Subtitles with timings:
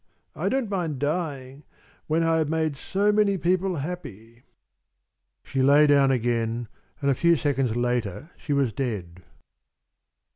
[0.35, 1.63] I don't mind dying
[2.07, 4.41] when I have made so many people happy."
[5.43, 6.69] She lay down again,
[7.01, 9.21] and a few seconds later she was dead.